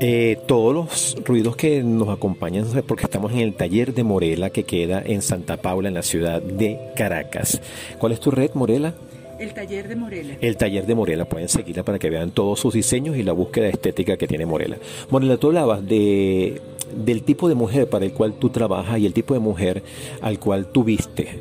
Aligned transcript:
Eh, 0.00 0.38
todos 0.46 0.74
los 0.74 1.16
ruidos 1.24 1.56
que 1.56 1.82
nos 1.82 2.08
acompañan, 2.08 2.66
porque 2.86 3.04
estamos 3.04 3.32
en 3.32 3.40
el 3.40 3.54
taller 3.54 3.94
de 3.94 4.04
Morela 4.04 4.50
que 4.50 4.62
queda 4.62 5.02
en 5.04 5.22
Santa 5.22 5.56
Paula, 5.56 5.88
en 5.88 5.94
la 5.94 6.02
ciudad 6.02 6.40
de 6.40 6.78
Caracas. 6.94 7.60
¿Cuál 7.98 8.12
es 8.12 8.20
tu 8.20 8.30
red, 8.30 8.52
Morela? 8.54 8.94
El 9.40 9.54
taller 9.54 9.88
de 9.88 9.96
Morela. 9.96 10.34
El 10.40 10.56
taller 10.56 10.86
de 10.86 10.94
Morela, 10.94 11.24
pueden 11.24 11.48
seguirla 11.48 11.82
para 11.84 11.98
que 11.98 12.10
vean 12.10 12.30
todos 12.30 12.60
sus 12.60 12.74
diseños 12.74 13.16
y 13.16 13.24
la 13.24 13.32
búsqueda 13.32 13.68
estética 13.68 14.16
que 14.16 14.28
tiene 14.28 14.46
Morela. 14.46 14.76
Morela, 15.10 15.36
tú 15.36 15.48
hablabas 15.48 15.86
de, 15.86 16.60
del 16.94 17.22
tipo 17.22 17.48
de 17.48 17.56
mujer 17.56 17.88
para 17.88 18.04
el 18.04 18.12
cual 18.12 18.34
tú 18.34 18.50
trabajas 18.50 18.98
y 19.00 19.06
el 19.06 19.12
tipo 19.12 19.34
de 19.34 19.40
mujer 19.40 19.82
al 20.20 20.38
cual 20.38 20.66
tú 20.68 20.84
viste. 20.84 21.40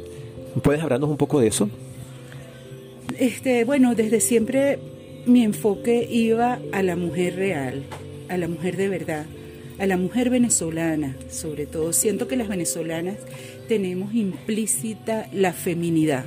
¿Puedes 0.64 0.82
hablarnos 0.82 1.10
un 1.10 1.18
poco 1.18 1.40
de 1.40 1.48
eso? 1.48 1.70
Este, 3.20 3.66
bueno, 3.66 3.96
desde 3.96 4.20
siempre 4.20 4.80
mi 5.28 5.44
enfoque 5.44 6.08
iba 6.10 6.60
a 6.72 6.82
la 6.82 6.96
mujer 6.96 7.36
real, 7.36 7.84
a 8.30 8.38
la 8.38 8.48
mujer 8.48 8.78
de 8.78 8.88
verdad, 8.88 9.26
a 9.78 9.86
la 9.86 9.98
mujer 9.98 10.30
venezolana, 10.30 11.16
sobre 11.30 11.66
todo. 11.66 11.94
Siento 11.94 12.28
que 12.28 12.38
las 12.38 12.48
venezolanas 12.48 13.18
tenemos 13.68 14.14
implícita 14.14 15.28
la 15.34 15.54
feminidad. 15.54 16.26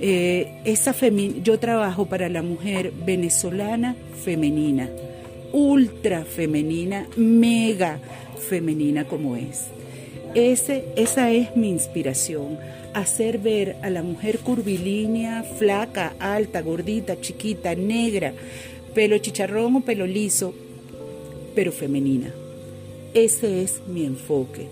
Eh, 0.00 0.60
esa 0.64 0.94
yo 1.42 1.58
trabajo 1.58 2.06
para 2.06 2.28
la 2.28 2.42
mujer 2.42 2.92
venezolana 3.04 3.96
femenina, 4.24 4.88
ultra 5.52 6.24
femenina, 6.24 7.06
mega 7.16 7.98
femenina 8.48 9.04
como 9.04 9.36
es. 9.36 9.66
Ese, 10.38 10.84
esa 10.94 11.32
es 11.32 11.56
mi 11.56 11.68
inspiración, 11.68 12.60
hacer 12.94 13.38
ver 13.38 13.74
a 13.82 13.90
la 13.90 14.04
mujer 14.04 14.38
curvilínea, 14.38 15.42
flaca, 15.42 16.14
alta, 16.20 16.62
gordita, 16.62 17.20
chiquita, 17.20 17.74
negra, 17.74 18.32
pelo 18.94 19.18
chicharrón 19.18 19.74
o 19.74 19.80
pelo 19.80 20.06
liso, 20.06 20.54
pero 21.56 21.72
femenina. 21.72 22.32
Ese 23.14 23.64
es 23.64 23.82
mi 23.88 24.04
enfoque. 24.04 24.68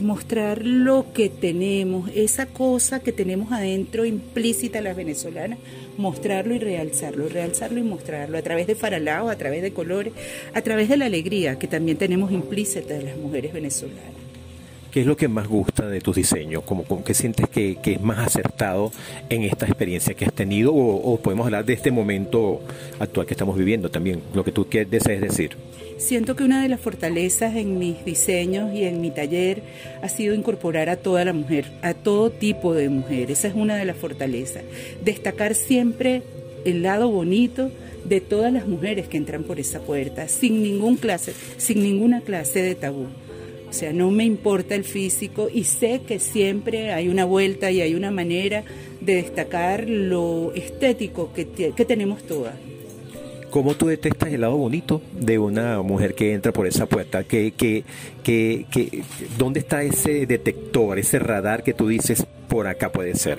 Mostrar 0.00 0.64
lo 0.64 1.12
que 1.12 1.30
tenemos, 1.30 2.08
esa 2.14 2.46
cosa 2.46 3.00
que 3.00 3.10
tenemos 3.10 3.50
adentro 3.50 4.04
implícita 4.04 4.80
las 4.80 4.94
venezolanas, 4.94 5.58
mostrarlo 5.98 6.54
y 6.54 6.60
realzarlo, 6.60 7.28
realzarlo 7.28 7.80
y 7.80 7.82
mostrarlo 7.82 8.38
a 8.38 8.42
través 8.42 8.68
de 8.68 8.76
faralao, 8.76 9.30
a 9.30 9.36
través 9.36 9.62
de 9.62 9.72
colores, 9.72 10.12
a 10.54 10.62
través 10.62 10.88
de 10.88 10.96
la 10.96 11.06
alegría 11.06 11.58
que 11.58 11.66
también 11.66 11.98
tenemos 11.98 12.30
implícita 12.30 12.94
de 12.94 13.02
las 13.02 13.16
mujeres 13.16 13.52
venezolanas. 13.52 14.25
¿Qué 14.96 15.02
es 15.02 15.06
lo 15.06 15.14
que 15.14 15.28
más 15.28 15.46
gusta 15.46 15.86
de 15.86 16.00
tus 16.00 16.16
diseños? 16.16 16.62
¿Cómo, 16.64 17.04
qué 17.04 17.12
sientes 17.12 17.50
que, 17.50 17.76
es 17.84 18.00
más 18.00 18.28
acertado 18.28 18.90
en 19.28 19.42
esta 19.42 19.66
experiencia 19.66 20.14
que 20.14 20.24
has 20.24 20.32
tenido? 20.32 20.72
O, 20.72 21.12
o, 21.12 21.18
podemos 21.18 21.44
hablar 21.44 21.66
de 21.66 21.74
este 21.74 21.90
momento 21.90 22.62
actual 22.98 23.26
que 23.26 23.34
estamos 23.34 23.58
viviendo 23.58 23.90
también, 23.90 24.22
lo 24.32 24.42
que 24.42 24.52
tú 24.52 24.66
desees 24.66 25.20
decir. 25.20 25.50
Siento 25.98 26.34
que 26.34 26.44
una 26.44 26.62
de 26.62 26.70
las 26.70 26.80
fortalezas 26.80 27.56
en 27.56 27.78
mis 27.78 28.06
diseños 28.06 28.72
y 28.72 28.84
en 28.84 29.02
mi 29.02 29.10
taller 29.10 29.64
ha 30.00 30.08
sido 30.08 30.34
incorporar 30.34 30.88
a 30.88 30.96
toda 30.96 31.26
la 31.26 31.34
mujer, 31.34 31.66
a 31.82 31.92
todo 31.92 32.30
tipo 32.30 32.72
de 32.72 32.88
mujer. 32.88 33.30
Esa 33.30 33.48
es 33.48 33.54
una 33.54 33.76
de 33.76 33.84
las 33.84 33.98
fortalezas. 33.98 34.62
Destacar 35.04 35.54
siempre 35.54 36.22
el 36.64 36.82
lado 36.82 37.10
bonito 37.10 37.70
de 38.06 38.22
todas 38.22 38.50
las 38.50 38.66
mujeres 38.66 39.08
que 39.08 39.18
entran 39.18 39.42
por 39.42 39.60
esa 39.60 39.80
puerta, 39.80 40.26
sin 40.26 40.62
ningún 40.62 40.96
clase, 40.96 41.34
sin 41.58 41.82
ninguna 41.82 42.22
clase 42.22 42.62
de 42.62 42.74
tabú. 42.74 43.08
O 43.68 43.72
sea, 43.72 43.92
no 43.92 44.10
me 44.10 44.24
importa 44.24 44.74
el 44.74 44.84
físico 44.84 45.48
y 45.52 45.64
sé 45.64 46.02
que 46.06 46.18
siempre 46.18 46.92
hay 46.92 47.08
una 47.08 47.24
vuelta 47.24 47.70
y 47.70 47.80
hay 47.80 47.94
una 47.94 48.10
manera 48.10 48.64
de 49.00 49.16
destacar 49.16 49.88
lo 49.88 50.52
estético 50.54 51.32
que, 51.32 51.46
que 51.46 51.84
tenemos 51.84 52.22
todas. 52.22 52.54
¿Cómo 53.50 53.74
tú 53.74 53.86
detectas 53.86 54.32
el 54.32 54.42
lado 54.42 54.56
bonito 54.56 55.00
de 55.12 55.38
una 55.38 55.80
mujer 55.82 56.14
que 56.14 56.32
entra 56.32 56.52
por 56.52 56.66
esa 56.66 56.86
puerta? 56.86 57.24
¿Qué, 57.24 57.54
qué, 57.56 57.84
qué, 58.22 58.66
dónde 59.38 59.60
está 59.60 59.82
ese 59.82 60.26
detector, 60.26 60.98
ese 60.98 61.18
radar 61.18 61.62
que 61.62 61.72
tú 61.72 61.88
dices 61.88 62.26
por 62.48 62.66
acá 62.66 62.92
puede 62.92 63.14
ser? 63.14 63.38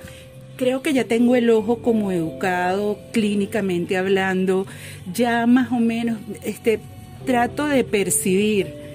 Creo 0.56 0.82
que 0.82 0.94
ya 0.94 1.04
tengo 1.04 1.36
el 1.36 1.50
ojo 1.52 1.84
como 1.84 2.12
educado, 2.12 2.98
clínicamente 3.12 3.96
hablando, 3.96 4.66
ya 5.14 5.46
más 5.46 5.72
o 5.72 5.80
menos 5.80 6.18
este, 6.44 6.80
trato 7.26 7.68
de 7.68 7.84
percibir 7.84 8.87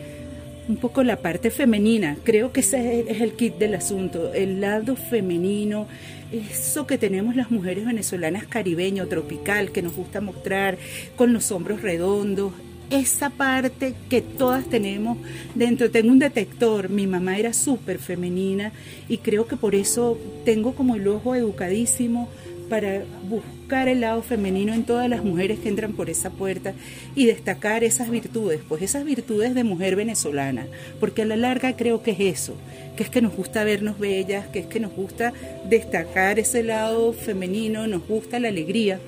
un 0.68 0.76
poco 0.76 1.02
la 1.02 1.16
parte 1.16 1.50
femenina. 1.50 2.16
Creo 2.24 2.52
que 2.52 2.60
ese 2.60 3.10
es 3.10 3.20
el 3.20 3.32
kit 3.32 3.56
del 3.56 3.74
asunto, 3.74 4.32
el 4.32 4.60
lado 4.60 4.96
femenino, 4.96 5.86
eso 6.32 6.86
que 6.86 6.98
tenemos 6.98 7.36
las 7.36 7.50
mujeres 7.50 7.84
venezolanas 7.84 8.46
caribeño, 8.46 9.06
tropical, 9.06 9.70
que 9.72 9.82
nos 9.82 9.94
gusta 9.94 10.20
mostrar 10.20 10.78
con 11.16 11.32
los 11.32 11.50
hombros 11.52 11.82
redondos, 11.82 12.52
esa 12.90 13.30
parte 13.30 13.94
que 14.10 14.20
todas 14.20 14.66
tenemos 14.66 15.16
dentro. 15.54 15.90
Tengo 15.90 16.10
un 16.10 16.18
detector, 16.18 16.90
mi 16.90 17.06
mamá 17.06 17.38
era 17.38 17.52
súper 17.52 17.98
femenina 17.98 18.72
y 19.08 19.18
creo 19.18 19.46
que 19.46 19.56
por 19.56 19.74
eso 19.74 20.18
tengo 20.44 20.74
como 20.74 20.96
el 20.96 21.08
ojo 21.08 21.34
educadísimo 21.34 22.28
para 22.72 23.02
buscar 23.28 23.86
el 23.86 24.00
lado 24.00 24.22
femenino 24.22 24.72
en 24.72 24.84
todas 24.84 25.06
las 25.06 25.22
mujeres 25.22 25.58
que 25.58 25.68
entran 25.68 25.92
por 25.92 26.08
esa 26.08 26.30
puerta 26.30 26.72
y 27.14 27.26
destacar 27.26 27.84
esas 27.84 28.08
virtudes, 28.08 28.60
pues 28.66 28.80
esas 28.80 29.04
virtudes 29.04 29.54
de 29.54 29.62
mujer 29.62 29.94
venezolana, 29.94 30.66
porque 30.98 31.20
a 31.20 31.26
la 31.26 31.36
larga 31.36 31.76
creo 31.76 32.02
que 32.02 32.12
es 32.12 32.20
eso, 32.20 32.54
que 32.96 33.02
es 33.02 33.10
que 33.10 33.20
nos 33.20 33.36
gusta 33.36 33.62
vernos 33.64 33.98
bellas, 33.98 34.46
que 34.46 34.60
es 34.60 34.66
que 34.66 34.80
nos 34.80 34.94
gusta 34.94 35.34
destacar 35.68 36.38
ese 36.38 36.62
lado 36.62 37.12
femenino, 37.12 37.86
nos 37.86 38.08
gusta 38.08 38.40
la 38.40 38.48
alegría, 38.48 38.98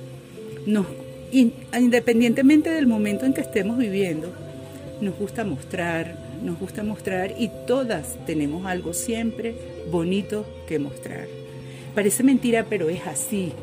independientemente 1.31 2.69
del 2.69 2.85
momento 2.85 3.25
en 3.25 3.33
que 3.33 3.41
estemos 3.41 3.79
viviendo, 3.79 4.31
nos 5.01 5.17
gusta 5.17 5.43
mostrar, 5.43 6.15
nos 6.43 6.59
gusta 6.59 6.83
mostrar 6.83 7.33
y 7.39 7.49
todas 7.65 8.15
tenemos 8.27 8.67
algo 8.67 8.93
siempre 8.93 9.55
bonito 9.89 10.45
que 10.67 10.77
mostrar. 10.77 11.44
Parece 11.95 12.23
mentira, 12.23 12.65
pero 12.69 12.89
es 12.89 13.07
así. 13.07 13.53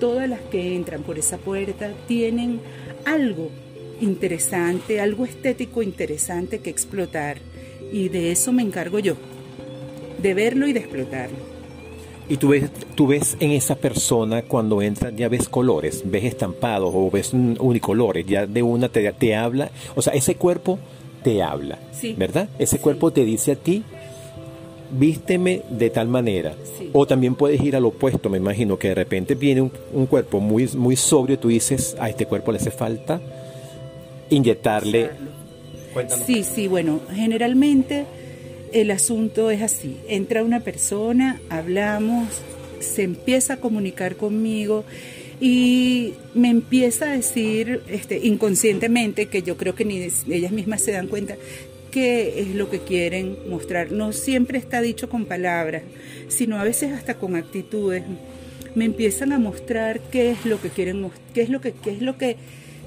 Todas 0.00 0.28
las 0.28 0.40
que 0.40 0.74
entran 0.74 1.02
por 1.02 1.18
esa 1.18 1.38
puerta 1.38 1.92
tienen 2.06 2.60
algo 3.04 3.50
interesante, 4.00 5.00
algo 5.00 5.24
estético 5.24 5.82
interesante 5.82 6.58
que 6.58 6.70
explotar. 6.70 7.38
Y 7.92 8.08
de 8.08 8.32
eso 8.32 8.52
me 8.52 8.62
encargo 8.62 8.98
yo, 8.98 9.14
de 10.20 10.34
verlo 10.34 10.66
y 10.66 10.72
de 10.72 10.80
explotarlo. 10.80 11.56
Y 12.28 12.38
tú 12.38 12.48
ves, 12.48 12.68
tú 12.96 13.06
ves 13.06 13.36
en 13.38 13.52
esa 13.52 13.76
persona 13.76 14.42
cuando 14.42 14.82
entra, 14.82 15.10
ya 15.10 15.28
ves 15.28 15.48
colores, 15.48 16.02
ves 16.04 16.24
estampados 16.24 16.90
o 16.92 17.08
ves 17.08 17.32
unicolores, 17.32 18.26
ya 18.26 18.46
de 18.46 18.64
una 18.64 18.88
te, 18.88 19.12
te 19.12 19.36
habla, 19.36 19.70
o 19.94 20.02
sea, 20.02 20.12
ese 20.12 20.34
cuerpo 20.34 20.80
te 21.22 21.40
habla, 21.40 21.78
¿verdad? 22.16 22.48
Ese 22.58 22.80
cuerpo 22.80 23.12
te 23.12 23.24
dice 23.24 23.52
a 23.52 23.56
ti 23.56 23.84
vísteme 24.90 25.62
de 25.70 25.90
tal 25.90 26.08
manera. 26.08 26.54
O 26.92 27.06
también 27.06 27.34
puedes 27.34 27.60
ir 27.62 27.76
al 27.76 27.84
opuesto, 27.84 28.28
me 28.28 28.38
imagino, 28.38 28.78
que 28.78 28.88
de 28.88 28.94
repente 28.94 29.34
viene 29.34 29.70
un, 29.92 30.06
cuerpo 30.06 30.40
muy, 30.40 30.68
muy 30.76 30.96
sobrio 30.96 31.34
y 31.34 31.38
tú 31.38 31.48
dices, 31.48 31.96
a 31.98 32.08
este 32.08 32.26
cuerpo 32.26 32.52
le 32.52 32.58
hace 32.58 32.70
falta 32.70 33.20
inyectarle. 34.30 35.10
Sí, 36.26 36.44
sí, 36.44 36.68
bueno, 36.68 37.00
generalmente 37.14 38.04
el 38.72 38.90
asunto 38.90 39.50
es 39.50 39.62
así. 39.62 39.96
Entra 40.08 40.42
una 40.42 40.60
persona, 40.60 41.40
hablamos, 41.48 42.28
se 42.80 43.02
empieza 43.02 43.54
a 43.54 43.56
comunicar 43.58 44.16
conmigo 44.16 44.84
y 45.40 46.14
me 46.34 46.48
empieza 46.48 47.06
a 47.06 47.12
decir 47.12 47.82
este, 47.88 48.18
inconscientemente, 48.26 49.26
que 49.26 49.42
yo 49.42 49.56
creo 49.56 49.74
que 49.74 49.84
ni 49.84 49.98
ellas 50.28 50.52
mismas 50.52 50.82
se 50.82 50.92
dan 50.92 51.08
cuenta, 51.08 51.36
qué 51.96 52.42
es 52.42 52.54
lo 52.54 52.68
que 52.68 52.80
quieren 52.80 53.38
mostrar. 53.48 53.90
No 53.90 54.12
siempre 54.12 54.58
está 54.58 54.82
dicho 54.82 55.08
con 55.08 55.24
palabras, 55.24 55.82
sino 56.28 56.60
a 56.60 56.62
veces 56.62 56.92
hasta 56.92 57.14
con 57.14 57.36
actitudes. 57.36 58.02
Me 58.74 58.84
empiezan 58.84 59.32
a 59.32 59.38
mostrar 59.38 60.00
qué 60.10 60.32
es 60.32 60.44
lo 60.44 60.60
que 60.60 60.68
quieren, 60.68 61.10
qué 61.32 61.40
es 61.40 61.48
lo 61.48 61.62
que, 61.62 61.72
qué 61.72 61.92
es 61.92 62.02
lo 62.02 62.18
que, 62.18 62.36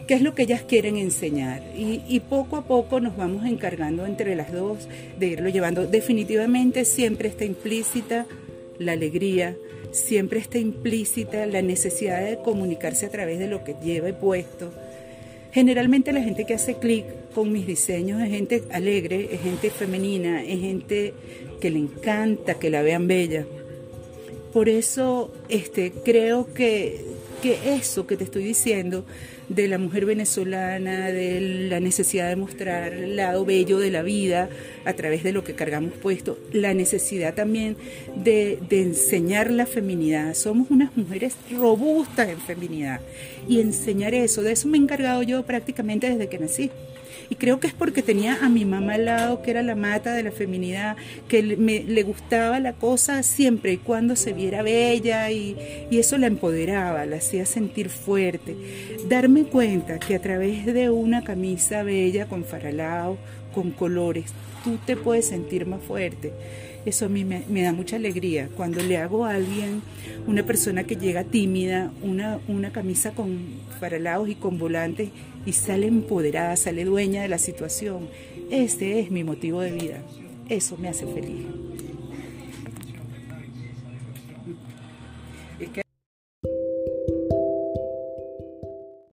qué 0.06 0.14
es 0.14 0.22
lo 0.22 0.36
que 0.36 0.44
ellas 0.44 0.62
quieren 0.62 0.96
enseñar. 0.96 1.64
Y, 1.76 2.04
y 2.08 2.20
poco 2.20 2.56
a 2.56 2.68
poco 2.68 3.00
nos 3.00 3.18
vamos 3.18 3.48
encargando 3.48 4.06
entre 4.06 4.36
las 4.36 4.54
dos 4.54 4.88
de 5.18 5.26
irlo 5.26 5.50
llevando. 5.50 5.88
Definitivamente 5.88 6.86
siempre 6.86 7.30
está 7.30 7.46
implícita 7.46 8.28
la 8.78 8.92
alegría, 8.92 9.56
siempre 9.92 10.38
está 10.38 10.60
implícita 10.60 11.48
la 11.48 11.64
necesidad 11.64 12.24
de 12.24 12.38
comunicarse 12.44 13.08
a 13.08 13.10
través 13.10 13.40
de 13.40 13.48
lo 13.48 13.64
que 13.64 13.76
lleva 13.84 14.10
puesto 14.10 14.72
Generalmente 15.52 16.12
la 16.12 16.22
gente 16.22 16.46
que 16.46 16.54
hace 16.54 16.76
clic 16.76 17.06
con 17.34 17.52
mis 17.52 17.66
diseños 17.66 18.22
es 18.22 18.30
gente 18.30 18.64
alegre, 18.72 19.30
es 19.32 19.42
gente 19.42 19.70
femenina, 19.72 20.44
es 20.44 20.60
gente 20.60 21.14
que 21.60 21.70
le 21.70 21.80
encanta 21.80 22.56
que 22.56 22.70
la 22.70 22.82
vean 22.82 23.08
bella. 23.08 23.46
Por 24.54 24.70
eso 24.70 25.32
este, 25.50 25.92
creo 25.92 26.54
que 26.54 27.10
que 27.42 27.76
eso 27.76 28.06
que 28.06 28.18
te 28.18 28.26
estoy 28.26 28.44
diciendo 28.44 29.06
de 29.50 29.68
la 29.68 29.78
mujer 29.78 30.06
venezolana, 30.06 31.08
de 31.12 31.68
la 31.70 31.80
necesidad 31.80 32.30
de 32.30 32.36
mostrar 32.36 32.94
el 32.94 33.16
lado 33.16 33.44
bello 33.46 33.80
de 33.80 33.92
la 33.92 34.04
vida 34.04 34.50
a 34.86 34.94
través 34.94 35.24
de 35.24 35.34
lo 35.34 35.44
que 35.44 35.56
cargamos 35.56 35.94
puesto, 35.94 36.38
la 36.54 36.74
necesidad 36.74 37.34
también 37.34 37.76
de, 38.16 38.60
enseñar 38.70 39.52
la 39.52 39.66
feminidad. 39.66 40.34
Somos 40.36 40.70
unas 40.70 40.96
mujeres 40.96 41.36
robustas 41.52 42.30
en 42.30 42.40
feminidad 42.40 43.02
y 43.48 43.60
enseñar 43.60 44.14
eso, 44.14 44.42
de 44.44 44.54
eso 44.54 44.68
me 44.68 44.78
he 44.78 44.82
encargado 44.82 45.24
yo 45.24 45.44
prácticamente 45.44 46.10
desde 46.10 46.30
que 46.30 46.40
nací. 46.40 46.72
Y 47.32 47.36
creo 47.36 47.60
que 47.60 47.68
es 47.68 47.74
porque 47.74 48.02
tenía 48.02 48.44
a 48.44 48.50
mi 48.50 48.66
mamá 48.66 48.96
al 48.96 49.06
lado, 49.06 49.42
que 49.44 49.52
era 49.52 49.62
la 49.62 49.76
mata 49.76 50.14
de 50.14 50.24
la 50.24 50.32
feminidad, 50.32 50.98
que 51.28 51.44
me, 51.44 51.84
le 51.84 52.02
gustaba 52.02 52.60
la 52.60 52.74
cosa 52.74 53.22
siempre 53.22 53.74
y 53.74 53.78
cuando 53.78 54.16
se 54.16 54.34
viera 54.34 54.64
bella 54.64 55.30
y, 55.30 55.56
y 55.92 56.00
eso 56.00 56.18
la 56.18 56.26
empoderaba, 56.26 57.06
la 57.06 57.18
hacía 57.18 57.46
sentir 57.46 57.90
fuerte. 57.90 58.56
Darme 59.08 59.39
cuenta 59.44 60.00
que 60.00 60.16
a 60.16 60.22
través 60.22 60.66
de 60.66 60.90
una 60.90 61.24
camisa 61.24 61.84
bella 61.84 62.28
con 62.28 62.44
faralao, 62.44 63.18
con 63.54 63.72
colores, 63.72 64.34
tú 64.64 64.78
te 64.86 64.96
puedes 64.96 65.28
sentir 65.28 65.66
más 65.66 65.82
fuerte. 65.82 66.32
Eso 66.86 67.06
a 67.06 67.10
mí 67.10 67.26
me, 67.26 67.62
da 67.62 67.74
mucha 67.74 67.98
alegría. 67.98 68.50
Cuando 68.56 68.82
le 68.82 68.98
hago 68.98 69.26
a 69.26 69.36
alguien, 69.36 69.82
una 70.28 70.44
persona 70.44 70.86
que 70.86 70.96
llega 70.96 71.24
tímida, 71.24 71.92
una, 72.02 72.40
una 72.48 72.72
camisa 72.72 73.12
con 73.12 73.38
faralaos 73.80 74.30
y 74.30 74.36
con 74.36 74.58
volantes 74.58 75.10
y 75.46 75.54
sale 75.54 75.88
empoderada, 75.88 76.56
sale 76.56 76.86
dueña 76.86 77.22
de 77.22 77.28
la 77.28 77.38
situación, 77.38 78.08
ese 78.50 79.00
es 79.00 79.12
mi 79.12 79.24
motivo 79.24 79.62
de 79.62 79.72
vida. 79.72 80.02
Eso 80.48 80.78
me 80.78 80.88
hace 80.88 81.06
feliz. 81.06 81.46